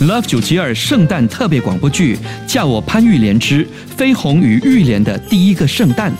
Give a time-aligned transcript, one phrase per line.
[0.00, 6.12] Love 九七二圣诞特别广播剧，叫我潘玉莲之飞鸿与玉莲的第一个圣诞。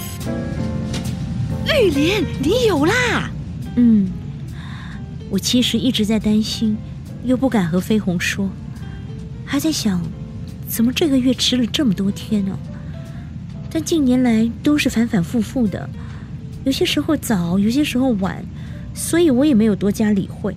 [1.67, 3.31] 玉莲，你有啦！
[3.77, 4.11] 嗯，
[5.29, 6.75] 我其实一直在担心，
[7.23, 8.49] 又不敢和飞鸿说，
[9.45, 10.03] 还在想，
[10.67, 12.59] 怎么这个月迟了这么多天呢？
[13.71, 15.87] 但近年来都是反反复复的，
[16.65, 18.43] 有些时候早，有些时候晚，
[18.95, 20.57] 所以我也没有多加理会。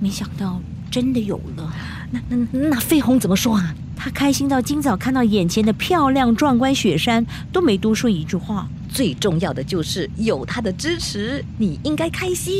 [0.00, 1.71] 没想到真的有了，
[2.12, 3.74] 那那那飞鸿怎么说啊？
[3.96, 8.68] 他开心到今早看到眼前的漂亮壮观雪山，都没多说一句话。
[8.88, 12.54] 最重要的就是有他的支持，你应该开心。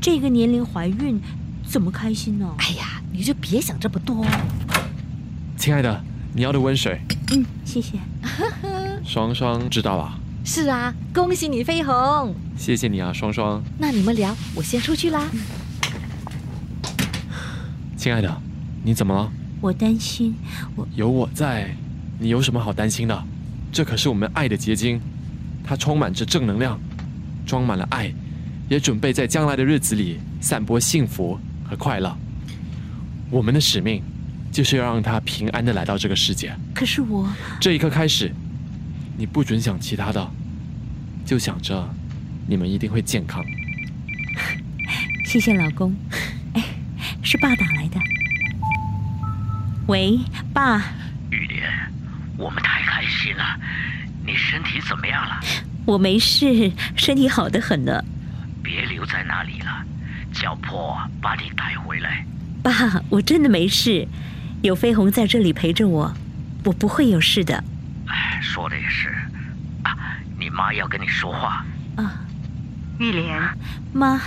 [0.00, 1.20] 这个年龄怀孕，
[1.66, 2.48] 怎么开心呢？
[2.58, 4.26] 哎呀，你就别想这么多。
[5.56, 7.00] 亲爱的，你要的温水，
[7.32, 7.98] 嗯，谢谢。
[9.04, 12.34] 双双知道了，是啊，恭喜你，飞鸿。
[12.56, 13.62] 谢谢你啊，双双。
[13.78, 15.22] 那你们聊，我先出去啦。
[17.96, 18.42] 亲爱的，
[18.84, 19.32] 你怎么了？
[19.62, 20.34] 我担心，
[20.76, 21.74] 我有我在，
[22.18, 23.24] 你有什么好担心的？
[23.72, 25.00] 这可是我们爱的结晶，
[25.64, 26.78] 它充满着正能量，
[27.46, 28.12] 装满了爱，
[28.68, 32.14] 也准备在将来的日子里散播幸福和快乐。
[33.30, 34.02] 我们的使命
[34.52, 36.54] 就是要让它平安的来到这个世界。
[36.74, 37.26] 可是我
[37.58, 38.30] 这一刻开始，
[39.16, 40.30] 你不准想其他的，
[41.24, 41.88] 就想着
[42.46, 43.42] 你们一定会健康。
[45.24, 45.96] 谢谢老公。
[46.52, 46.62] 哎，
[47.22, 47.98] 是爸打来的。
[49.86, 50.18] 喂，
[50.54, 50.82] 爸，
[51.30, 51.70] 玉莲，
[52.38, 53.44] 我们太开心了。
[54.24, 55.38] 你身体怎么样了？
[55.84, 58.02] 我没事，身体好的很呢。
[58.62, 59.84] 别留在那里了，
[60.32, 62.24] 叫破把你带回来。
[62.62, 62.72] 爸，
[63.10, 64.08] 我真的没事，
[64.62, 66.16] 有飞鸿在这里陪着我，
[66.64, 67.62] 我不会有事的。
[68.06, 69.10] 哎，说的也是。
[69.82, 69.94] 啊，
[70.38, 71.62] 你妈要跟你说话。
[71.96, 72.24] 啊，
[72.98, 73.38] 玉莲，
[73.92, 74.18] 妈，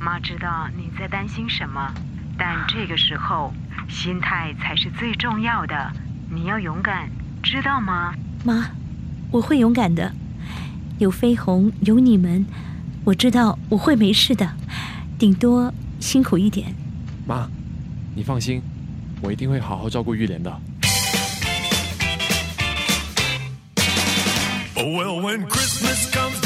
[0.00, 1.94] 妈知道你在担心什么，
[2.36, 3.54] 但这个时候
[3.88, 5.92] 心态才是最重要的。
[6.30, 7.08] 你要勇敢，
[7.42, 8.14] 知道吗？
[8.44, 8.70] 妈，
[9.30, 10.12] 我会勇敢的。
[10.98, 12.46] 有飞鸿，有你们，
[13.04, 14.54] 我知道我会没事的，
[15.18, 16.74] 顶多辛苦一点。
[17.26, 17.48] 妈，
[18.14, 18.62] 你放心，
[19.20, 20.50] 我一定会好好照顾玉莲的。
[24.76, 26.43] Oh, well, when Christmas comes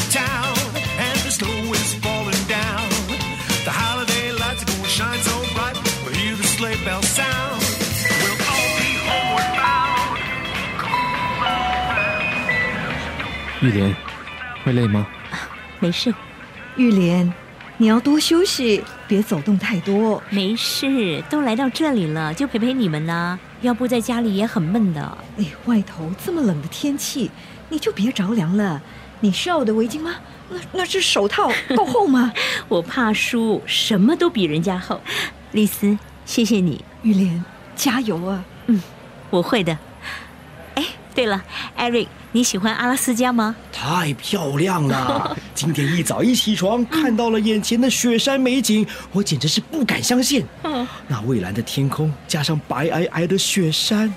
[13.60, 13.94] 玉莲，
[14.64, 15.06] 会累吗？
[15.80, 16.14] 没事，
[16.76, 17.32] 玉莲，
[17.76, 20.22] 你要多休息，别走动太多。
[20.30, 23.38] 没事，都来到这里了，就陪陪你们呐。
[23.60, 25.18] 要不在家里也很闷的。
[25.38, 27.30] 哎，外头这么冷的天气，
[27.68, 28.80] 你就别着凉了。
[29.20, 30.14] 你需要我的围巾吗？
[30.48, 32.32] 那那只手套够厚吗？
[32.68, 35.00] 我怕输，什么都比人家厚。
[35.50, 36.84] 丽丝，谢谢你。
[37.02, 37.44] 玉莲，
[37.74, 38.44] 加油啊！
[38.66, 38.80] 嗯，
[39.30, 39.76] 我会的。
[41.18, 41.42] 哎，对了，
[41.74, 43.56] 艾瑞，你喜欢阿拉斯加吗？
[43.72, 45.36] 太漂亮了！
[45.52, 50.46] 今天一早一起床，看到了眼前的雪山美景，我简直是不敢相信。
[51.08, 54.14] 那蔚蓝的天空加上白皑皑的雪山，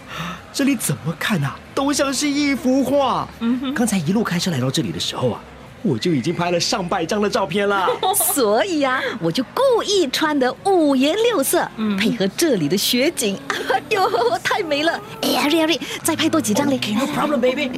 [0.54, 3.28] 这里怎么看啊，都像是一幅画。
[3.74, 5.42] 刚才一路开车来到这里的时候啊，
[5.84, 7.88] 我就已经拍了上百张的照片了。
[8.34, 11.68] 所以啊，我就故意穿得五颜六色，
[12.00, 13.38] 配合这里的雪景。
[13.72, 14.10] 哎呦，
[14.44, 15.00] 太美了！
[15.22, 16.78] 哎呀，瑞瑞，再拍多几张嘞。
[16.78, 17.72] Okay, no problem, baby.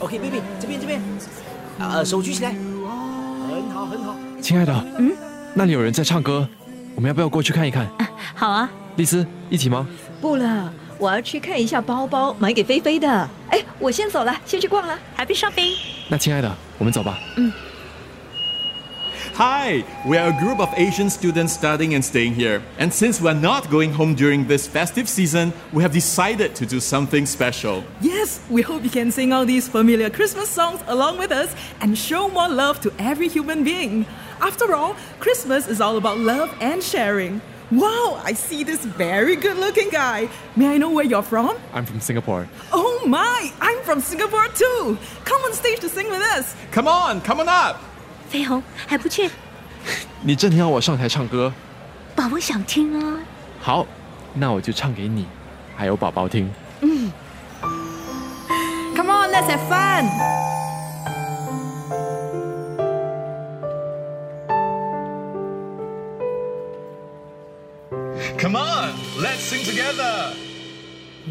[0.00, 1.00] OK, baby，这边这边，
[1.78, 4.14] 呃，手举起来，很好很好。
[4.40, 5.12] 亲爱的，嗯，
[5.54, 6.46] 那里有人在唱歌，
[6.94, 7.88] 我们要不要过去看一看？
[8.34, 9.86] 好啊，丽丝，一起吗？
[10.20, 13.07] 不了，我要去看一下包包，买给菲菲的。
[13.49, 14.97] 哎，我先走了，先去逛了。
[15.17, 15.75] Happy shopping。
[16.09, 17.17] 那亲爱的，我们走吧。
[19.35, 22.61] Hi, we are a group of Asian students studying and staying here.
[22.77, 26.81] And since we're not going home during this festive season, we have decided to do
[26.81, 27.83] something special.
[28.01, 31.97] Yes, we hope you can sing all these familiar Christmas songs along with us and
[31.97, 34.05] show more love to every human being.
[34.41, 37.39] After all, Christmas is all about love and sharing.
[37.73, 40.27] Wow, I see this very good looking guy.
[40.55, 41.55] May I know where you're from?
[41.73, 42.47] I'm from Singapore.
[42.71, 44.97] Oh my, I'm from Singapore too.
[45.23, 46.55] Come on stage to sing with us.
[46.71, 47.77] Come on, come on up.
[48.29, 49.29] 飞鸿还不去？
[50.21, 51.53] 你真的要我上台唱歌？
[52.15, 53.19] 爸，我想听啊。
[53.61, 53.85] 好，
[54.33, 55.27] 那我就唱给你，
[55.75, 56.51] 还有宝宝听。
[58.95, 60.05] Come on, let's have fun.
[68.44, 68.92] Come on,
[69.22, 70.34] let's sing together.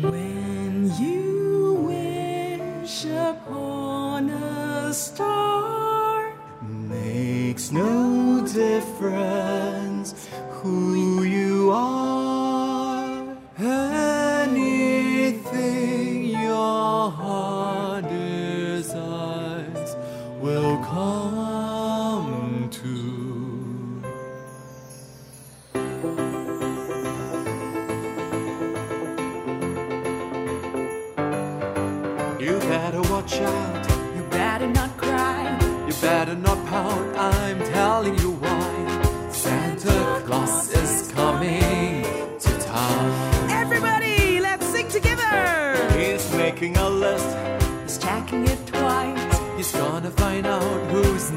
[0.02, 6.34] When you wish upon a star,
[6.64, 10.93] Makes no difference who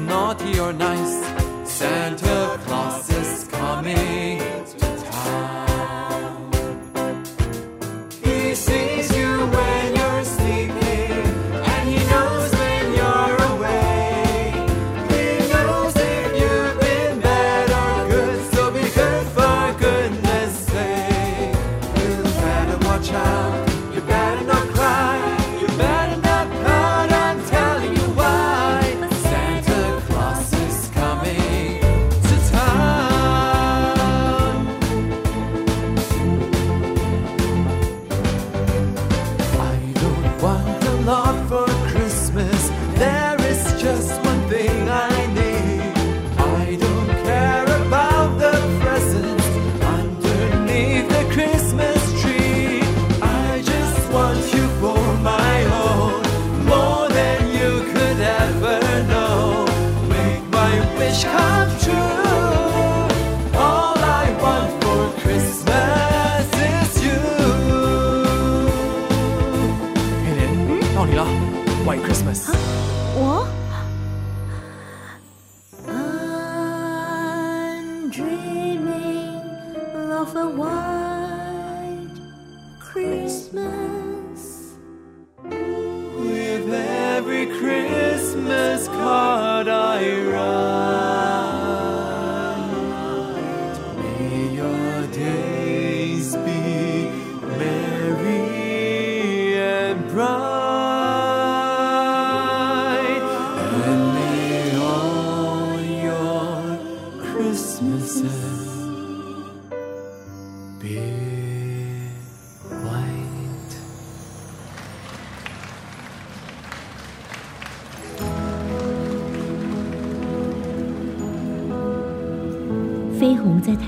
[0.07, 1.15] naughty or nice.
[1.69, 4.56] Santa Claus is coming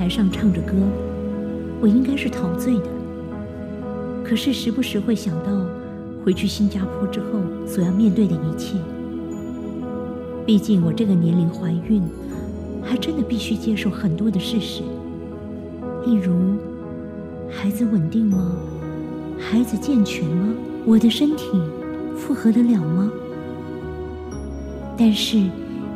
[0.10, 0.74] 上唱着歌，
[1.80, 2.86] 我应该是陶醉的。
[4.24, 5.52] 可是时不时会想到
[6.24, 8.78] 回去新加坡之后所要面对的一切。
[10.46, 12.02] 毕竟我这个年龄怀孕，
[12.84, 14.82] 还真的必须接受很多的事实，
[16.06, 16.58] 例如
[17.50, 18.56] 孩子稳定吗？
[19.40, 20.54] 孩子健全吗？
[20.86, 21.48] 我的身体
[22.16, 23.12] 负荷得了吗？
[24.98, 25.38] 但是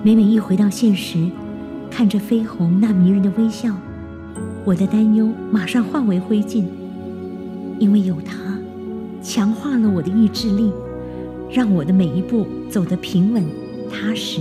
[0.04, 1.30] 每每一回到现实，
[1.90, 3.76] 看着飞鸿那迷人的微笑，
[4.66, 6.64] 我的担忧马上化为灰烬，
[7.80, 8.58] 因为有他，
[9.22, 10.72] 强化了我的意志力，
[11.52, 13.44] 让我的每一步走得平稳
[13.92, 14.40] 踏实。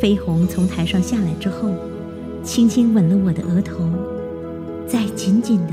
[0.00, 1.70] 飞鸿从台上下来之后，
[2.44, 3.88] 轻轻吻了我的额头，
[4.86, 5.72] 再紧紧地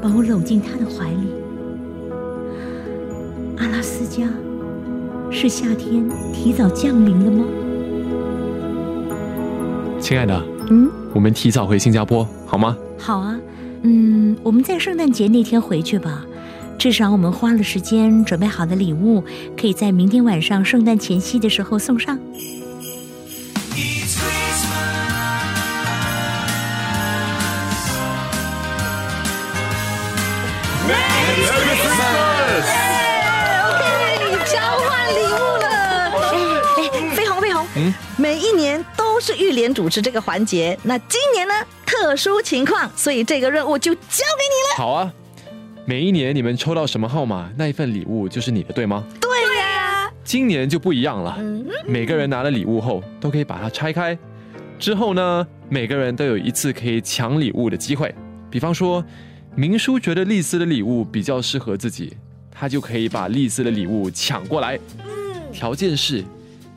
[0.00, 1.26] 把我搂进他的怀里。
[3.56, 4.28] 阿拉斯加，
[5.28, 7.44] 是夏天提早降临了吗？
[9.98, 10.40] 亲爱的，
[10.70, 12.76] 嗯，我们提早回新加坡好吗？
[12.98, 13.36] 好啊，
[13.82, 16.24] 嗯，我们在圣诞节那天回去吧。
[16.78, 19.24] 至少我们花了时间准备好的礼物，
[19.60, 22.16] 可以在明天晚上圣诞前夕的时候送上。
[33.66, 33.82] OK，
[34.46, 35.66] 交换礼物了。
[36.76, 38.84] 哎，飞鸿，飞鸿，嗯每一年
[39.18, 41.52] 都是玉莲主持这个环节，那今年呢，
[41.84, 44.76] 特殊情况，所以这个任务就交给你了。
[44.76, 45.12] 好啊。
[45.84, 49.04] 每一年你们抽到什么号码，那一份礼物就是你的，对吗？
[49.20, 51.36] 对呀、今年就不一样了，
[51.84, 54.16] 每个人拿了礼物后都可以把它拆开，
[54.78, 58.14] 之后呢，每个人都有一次可以抢礼物的机会。
[58.48, 59.04] 比方说，
[59.56, 62.16] 明叔觉得丽丝的礼物比较适合自己，
[62.52, 64.78] 他就可以把丽丝的礼物抢过来。
[65.50, 66.22] 条件是，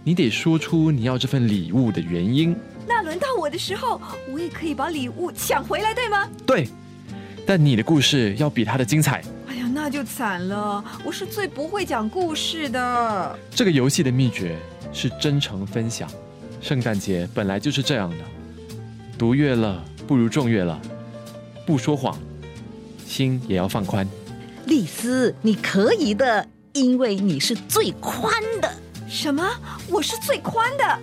[0.03, 2.55] 你得说出你要这份礼物的原因。
[2.87, 4.01] 那轮到我的时候，
[4.33, 6.27] 我也可以把礼物抢回来，对吗？
[6.45, 6.67] 对，
[7.45, 9.23] 但你的故事要比他的精彩。
[9.47, 13.39] 哎呀，那就惨了，我是最不会讲故事的。
[13.51, 14.57] 这个游戏的秘诀
[14.91, 16.09] 是真诚分享。
[16.61, 18.25] 圣诞节本来就是这样的，
[19.17, 20.81] 读乐了不如众乐了，
[21.65, 22.17] 不说谎，
[23.05, 24.07] 心也要放宽。
[24.65, 28.71] 丽丝，你可以的，因为你是最宽的。
[29.11, 29.45] 什么？
[29.89, 30.99] 我是最宽的？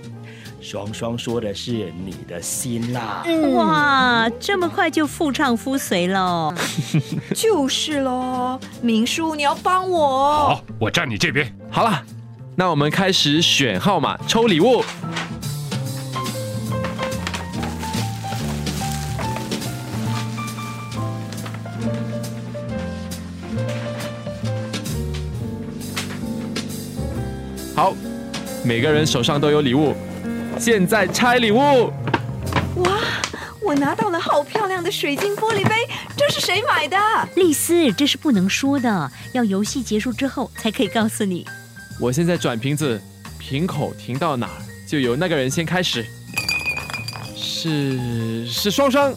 [0.63, 3.23] 双双说的是你的心啦。
[3.55, 6.53] 哇，这么快就妇唱夫随了？
[7.37, 10.49] 就是喽，明叔，你要帮我。
[10.49, 11.55] 好，我站你这边。
[11.71, 12.03] 好了，
[12.57, 14.83] 那我们开始选号码抽礼物。
[28.69, 29.95] 每个人手上都有礼物，
[30.61, 31.91] 现在拆礼物。
[32.85, 33.01] 哇，
[33.63, 35.75] 我拿到了好漂亮的水晶玻璃杯，
[36.15, 36.99] 这是谁买的？
[37.35, 41.47] 丽丝，这是不能说的，要游戏结束之后才可以告诉你。
[41.99, 43.01] 我现在转瓶子，
[43.39, 46.05] 瓶口停到哪儿，就由那个人先开始。
[47.35, 49.15] 是是双双，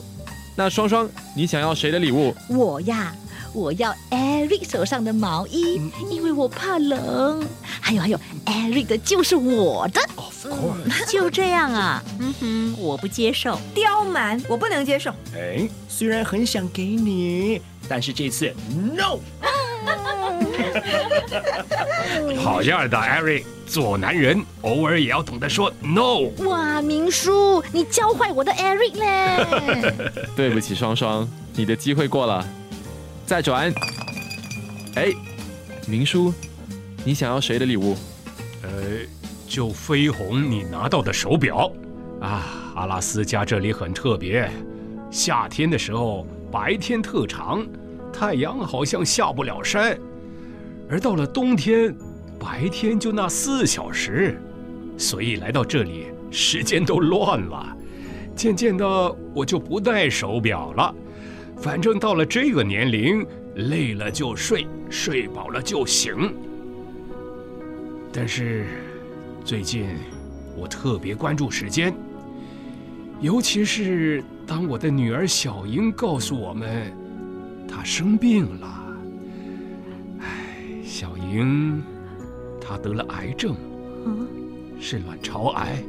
[0.56, 2.34] 那双双，你想要谁的礼物？
[2.48, 3.14] 我呀，
[3.54, 7.46] 我要 Eric 手上的毛衣，因为我怕冷。
[7.82, 10.02] 还有还有，Eric 的就是我的。
[11.08, 12.04] 就这样啊？
[12.20, 13.60] 嗯哼，我不接受。
[13.76, 15.12] 刁蛮，我不能接受。
[15.36, 18.54] 哎，虽然很想给你，但是这次
[18.96, 19.20] no。
[22.38, 26.22] 好样的，Eric，做男人偶尔也要懂得说 no。
[26.48, 29.46] 哇，明叔，你教坏我的 Eric 嘞！
[30.36, 32.46] 对不起，双双，你的机会过了，
[33.32, 33.74] 再转。
[34.96, 35.10] 哎，
[35.88, 36.34] 明叔，
[37.06, 37.96] 你想要谁的礼物？
[38.62, 38.70] 呃，
[39.48, 41.72] 就飞鸿你拿到的手表
[42.20, 44.52] 啊，阿拉斯加这里很特别，
[45.10, 47.66] 夏天的时候白天特长，
[48.12, 49.98] 太阳好像下不了山，
[50.90, 51.96] 而到了冬天，
[52.38, 54.38] 白天就那四小时，
[54.98, 57.78] 所以来到这里时间都乱了。
[58.36, 60.94] 渐渐的，我就不戴手表了，
[61.62, 66.34] 反正到了这个年龄，累了就睡，睡饱了就醒。
[68.12, 68.66] 但是
[69.46, 69.86] 最近
[70.58, 71.94] 我特别关注时间，
[73.20, 76.92] 尤其是当我的女儿小英告诉我们
[77.68, 78.98] 她生病了。
[80.20, 81.80] 唉，小英
[82.60, 83.56] 她得了癌症，
[84.80, 85.84] 是卵巢癌。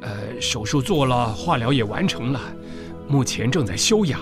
[0.00, 2.40] 呃，手术做了，化疗也完成了，
[3.08, 4.20] 目前正在休养。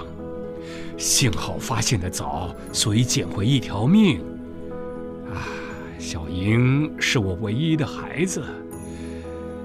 [0.97, 4.21] 幸好发现的早，所以捡回一条命。
[5.33, 5.49] 啊，
[5.99, 8.43] 小莹是我唯一的孩子，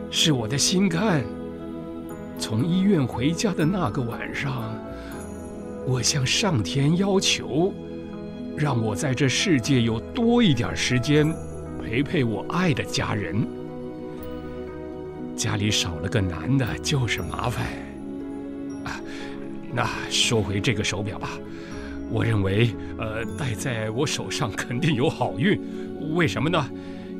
[0.10, 1.24] 是我的心肝。
[2.40, 4.74] 从医院回家的那个晚上，
[5.86, 7.74] 我向上天要求，
[8.58, 11.32] 让我在这世界有多一点时间
[11.84, 13.46] 陪陪我爱的家人。
[15.36, 17.66] 家里少了个男的，就是麻烦。
[19.74, 21.30] 那说回这个手表吧，
[22.10, 25.60] 我认为，呃，戴在我手上肯定有好运。
[26.16, 26.70] 为什么呢？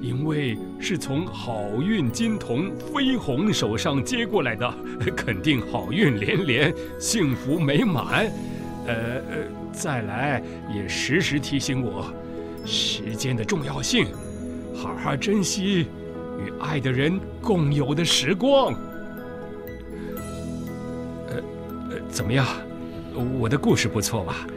[0.02, 4.74] 因为是从好运金童飞鸿手上接过来的，
[5.16, 8.32] 肯定好运连连，幸福美满。
[8.88, 9.22] 呃呃，
[9.74, 10.42] 再来
[10.74, 12.12] 也时时提醒我
[12.66, 14.08] 时间的重要性，
[14.74, 15.86] 好好珍惜
[16.40, 18.74] 与爱的人共有的时光。
[22.10, 22.46] 怎么样？
[23.40, 24.48] 我的故事不错吧？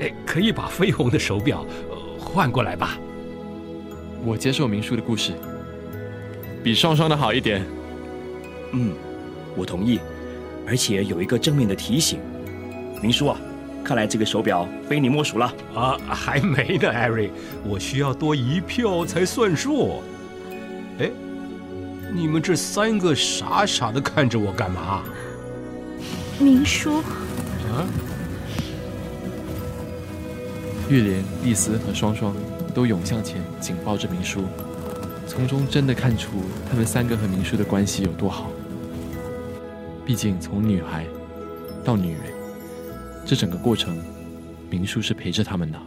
[0.00, 2.98] 哎，可以把飞鸿的手表、呃、换过来吧？
[4.24, 5.32] 我接受明叔的故事，
[6.62, 7.64] 比双双的好一点。
[8.72, 8.92] 嗯，
[9.56, 10.00] 我同意，
[10.66, 12.18] 而且有一个正面的提醒，
[13.00, 13.40] 明叔啊，
[13.82, 15.52] 看来这个手表非你莫属了。
[15.74, 17.30] 啊，还没呢，艾瑞，
[17.64, 20.02] 我需要多一票才算数。
[20.98, 21.10] 哎，
[22.12, 25.02] 你们这三个傻傻的看着我干嘛？
[26.40, 27.86] 明叔，啊？
[30.88, 32.34] 玉莲、丽丝和双双
[32.72, 34.44] 都涌向前，紧抱着明叔，
[35.26, 36.30] 从中真的看出
[36.70, 38.50] 他们三个和明叔的关系有多好。
[40.06, 41.04] 毕竟从女孩
[41.84, 42.22] 到女人，
[43.26, 43.98] 这整个过程，
[44.70, 45.78] 明叔是陪着他们的。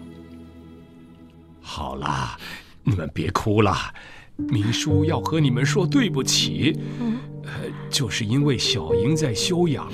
[1.61, 2.37] 好啦，
[2.83, 3.75] 你们别哭了。
[4.35, 6.77] 明叔要和你们说对不起，
[7.43, 7.51] 呃，
[7.89, 9.91] 就是因为小莹在休养，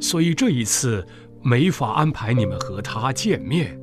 [0.00, 1.06] 所以这一次
[1.42, 3.78] 没法安排你们和他见面。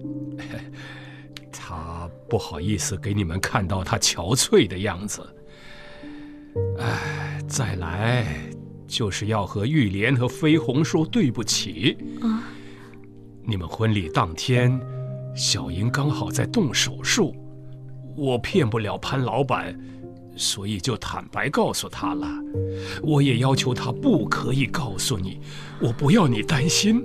[1.51, 5.21] 他不好意思给你们看到他憔悴的样子。
[6.77, 8.25] 哎，再来
[8.87, 11.97] 就是要和玉莲和飞鸿说对不起。
[12.21, 12.43] 啊，
[13.43, 14.79] 你们婚礼当天，
[15.35, 17.35] 小英刚好在动手术，
[18.15, 19.77] 我骗不了潘老板，
[20.35, 22.27] 所以就坦白告诉他了。
[23.01, 25.39] 我也要求他不可以告诉你，
[25.81, 27.03] 我不要你担心，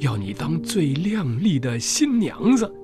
[0.00, 2.72] 要你当最靓丽的新娘子。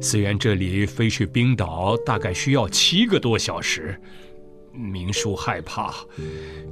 [0.00, 4.00] 虽然这里飞去冰岛大概需要七个多小时，
[4.72, 5.92] 明叔害怕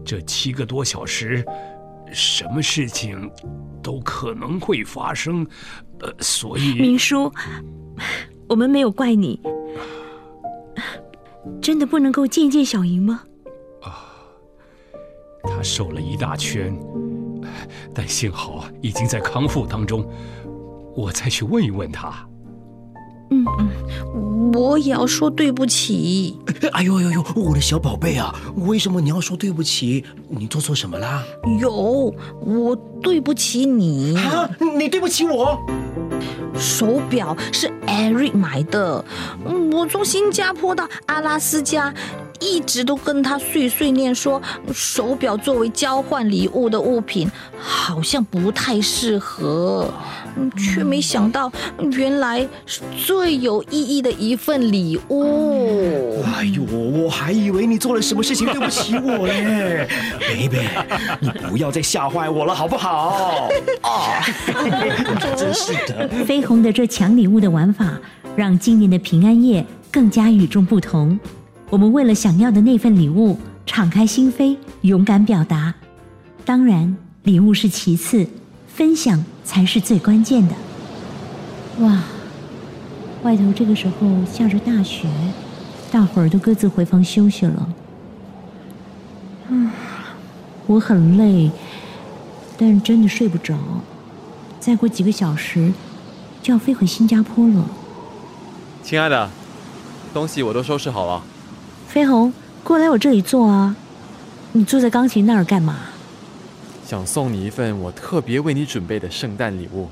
[0.05, 1.45] 这七个多小时，
[2.13, 3.29] 什么事情
[3.83, 5.45] 都可能会发生，
[5.99, 7.33] 呃，所以明叔，
[8.49, 9.41] 我们没有怪你，
[11.61, 13.23] 真的不能够见见小莹吗？
[13.83, 14.07] 啊，
[15.43, 16.77] 她瘦了一大圈，
[17.95, 20.09] 但幸好已经在康复当中，
[20.95, 22.29] 我再去问一问她。
[23.31, 24.53] 嗯嗯。
[24.53, 26.39] 我也要说对不起。
[26.73, 30.05] 哎呦呦呦，我的小宝贝啊，为什么你要说对不起？
[30.29, 31.25] 你做错什么啦？
[31.61, 34.17] 有，我对不起你。
[34.17, 34.49] 啊，
[34.79, 35.59] 你对不起我？
[36.59, 39.05] 手表是艾瑞买的，
[39.73, 41.93] 我从新加坡到阿拉斯加，
[42.41, 44.41] 一直都跟他碎碎念说，
[44.73, 49.93] 手表作为交换礼物的物品好像不太适合，
[50.37, 51.51] 嗯却没想到
[51.93, 56.23] 原来是最有意义的一份礼物。
[56.25, 59.87] 哎呦，我还以为你做了什么事情对不起我嘞，
[60.21, 60.59] baby，
[61.21, 63.49] 你不要再吓坏我了好不好？
[63.83, 64.23] 啊，
[65.37, 66.09] 真是的。
[66.25, 67.99] 飞鸿的这抢礼物的玩法，
[68.37, 71.19] 让今年的平安夜更加与众不同。
[71.69, 75.75] 我们为了想要的那份礼物，敞开心扉，勇敢表达。
[76.45, 78.27] 当然，礼物是其次，
[78.69, 80.55] 分享才是最关键的。
[81.81, 82.05] 哇，
[83.25, 85.09] 外头这个时候下着大雪，
[85.91, 87.69] 大伙儿都各自回房休息了。
[89.49, 89.71] 嗯，
[90.67, 91.51] 我很累，
[92.57, 93.59] 但真的睡不着。
[94.61, 95.73] 再过几个小时
[96.43, 97.69] 就要飞回新加坡了。
[98.85, 99.29] 亲爱的，
[100.15, 101.25] 东西我都收拾好了。
[101.87, 103.75] 飞鸿，过来我这里坐啊！
[104.53, 105.77] 你坐在钢琴那儿干嘛？
[106.85, 109.89] 想送你一份我特别为你准备的圣诞礼物。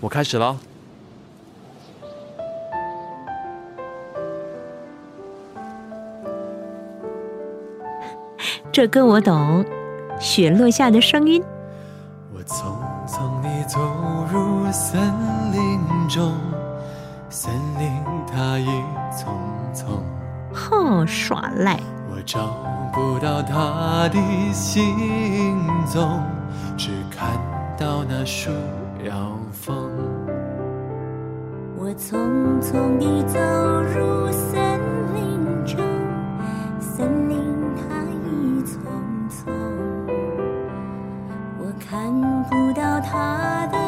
[0.00, 0.58] 我开始了。
[8.72, 9.62] 这歌我懂，
[10.18, 11.42] 雪落下的声音。
[12.32, 12.74] 我匆
[13.06, 13.78] 匆地走
[14.32, 14.98] 入森
[15.52, 16.32] 林中，
[17.28, 17.92] 森林
[18.26, 18.64] 它一
[19.14, 19.38] 丛
[19.74, 20.02] 丛，
[20.52, 21.78] 吼，耍赖！
[22.10, 22.38] 我找
[22.92, 24.18] 不到他的
[24.52, 25.54] 行
[25.86, 26.22] 踪，
[26.76, 27.36] 只看
[27.76, 28.50] 到那树
[29.04, 29.12] 摇
[29.52, 29.74] 风。
[31.76, 32.18] 我匆
[32.60, 34.80] 匆地走入森
[35.14, 35.78] 林中，
[36.80, 37.38] 森林
[37.76, 38.82] 它已丛
[39.28, 39.52] 丛，
[41.58, 42.12] 我看
[42.50, 43.78] 不到他的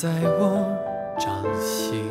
[0.00, 0.08] 在
[0.38, 0.64] 我
[1.18, 2.08] 掌心，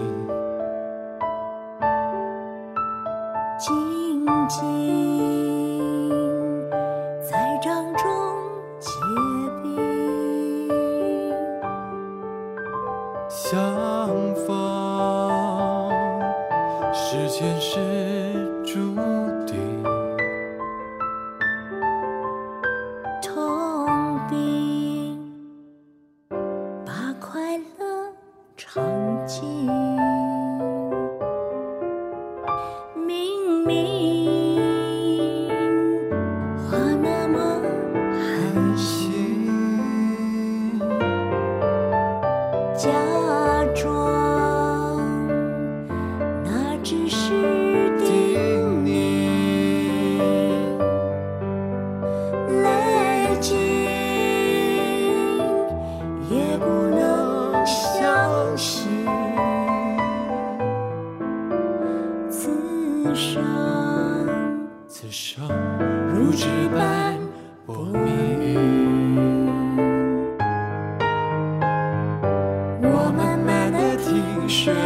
[3.58, 4.87] 静静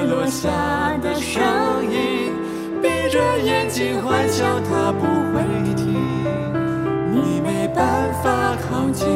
[0.05, 0.49] 落下
[1.01, 1.41] 的声
[1.91, 2.33] 音，
[2.81, 5.43] 闭着眼睛幻想它不会
[5.75, 5.93] 停。
[7.11, 9.07] 你没办法靠近，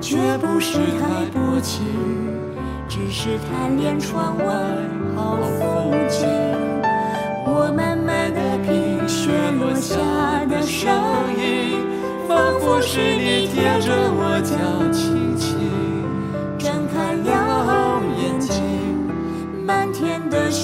[0.00, 1.84] 绝不是太薄情，
[2.88, 4.44] 只是贪恋窗外
[5.16, 6.28] 好风景。
[7.46, 9.96] 我慢慢的品雪落下
[10.46, 10.90] 的声
[11.36, 11.78] 音，
[12.28, 15.29] 仿佛是你贴着我脚轻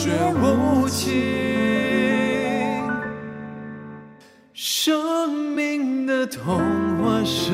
[0.06, 1.12] 天的雪无情。
[4.54, 6.60] 生命的童
[7.02, 7.52] 话声，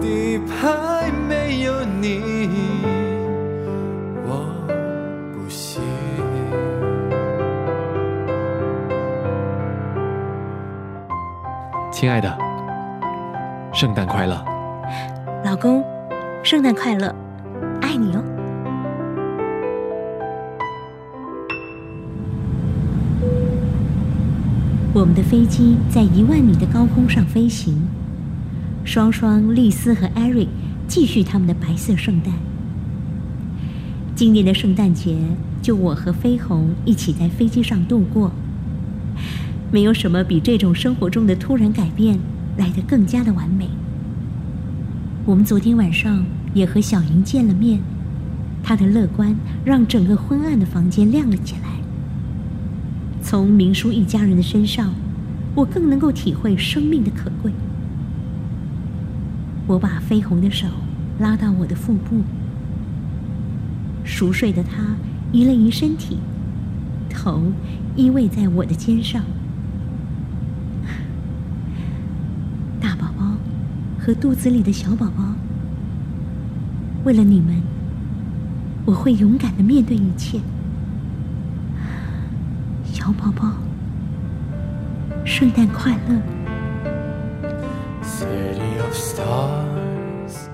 [0.00, 2.48] 底牌没有你，
[4.24, 4.46] 我
[5.34, 5.82] 不行。
[11.90, 12.38] 亲爱的，
[13.72, 14.44] 圣诞快乐！
[15.44, 15.84] 老公，
[16.44, 17.12] 圣诞快乐，
[24.92, 27.80] 我们的飞机在一万米的高空上飞行，
[28.84, 30.48] 双双、丽丝和艾瑞
[30.88, 32.34] 继续他们的白色圣诞。
[34.16, 35.16] 今年的圣诞节，
[35.62, 38.32] 就我和飞鸿一起在飞机上度过。
[39.70, 42.18] 没有什么比这种生活中的突然改变
[42.56, 43.68] 来得更加的完美。
[45.24, 47.80] 我们昨天晚上也和小莹见了面，
[48.60, 51.69] 她的乐观让整个昏暗的房间亮了起来。
[53.30, 54.92] 从明叔一家人的身上，
[55.54, 57.52] 我更能够体会生命的可贵。
[59.68, 60.66] 我把飞鸿的手
[61.20, 62.22] 拉到我的腹部，
[64.02, 64.96] 熟睡的他
[65.30, 66.18] 移了移身体，
[67.08, 67.40] 头
[67.94, 69.22] 依偎在我的肩上。
[72.80, 73.36] 大宝宝
[73.96, 75.36] 和肚子里的小宝宝，
[77.04, 77.62] 为了你们，
[78.84, 80.40] 我会勇敢的面对一切。
[83.09, 83.47] 小宝宝，
[85.25, 86.21] 圣诞快乐！
[88.01, 90.49] City of stars,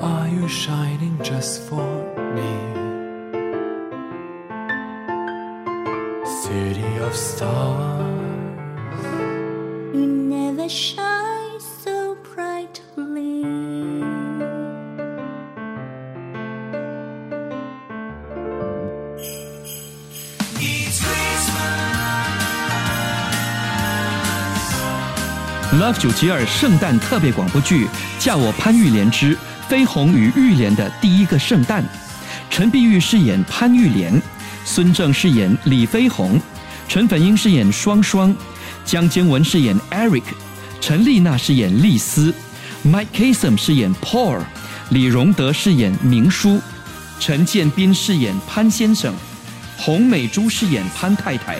[0.00, 1.82] are you shining just for
[2.34, 2.42] me?
[6.24, 8.04] City of stars,
[9.94, 11.09] You never shine
[25.93, 27.85] 九七二圣诞特别广播剧
[28.19, 31.83] 《叫我潘玉莲之飞鸿与玉莲的第一个圣诞》，
[32.49, 34.21] 陈碧玉饰演潘玉莲，
[34.65, 36.39] 孙正饰演李飞鸿，
[36.87, 38.35] 陈粉英饰演双双，
[38.85, 40.23] 江坚文饰演 Eric，
[40.79, 42.33] 陈丽娜饰演丽丝
[42.85, 44.39] ，Mike Kasem 饰演 Paul，
[44.89, 46.59] 李荣德饰演明叔，
[47.19, 49.13] 陈建斌饰演潘先生，
[49.77, 51.57] 洪美珠饰演潘太太，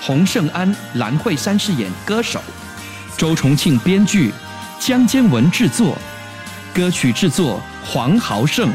[0.00, 2.40] 洪胜安、蓝慧珊饰演歌手。
[3.18, 4.30] 周重庆编剧，
[4.78, 5.98] 江坚文制作，
[6.72, 8.72] 歌曲制作黄豪胜。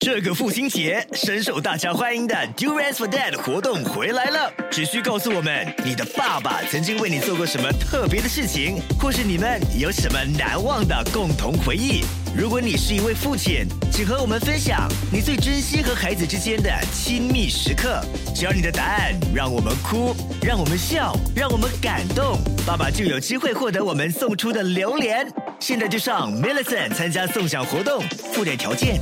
[0.00, 4.52] 这个父亲节，深受大家欢迎的 Durance for Dad 活动回来了。
[4.68, 12.04] 只需告诉我们你的爸爸曾经为你做过什么特别的事情，或是你们有什么难忘的共同回忆。
[12.36, 18.04] 如果你是一位父亲，请和我们分享你最珍惜和孩子之间的亲密时刻。
[18.34, 25.24] 只要你的答案让我们哭，让我们笑，让我们感动，爸爸就有机会获得我们送出的榴莲。
[25.60, 29.00] 现在就上 Millicent 参加送奖活动，附点条件